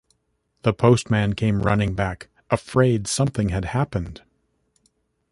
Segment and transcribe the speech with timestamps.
[0.63, 4.23] The postman came running back, afraid something had happened.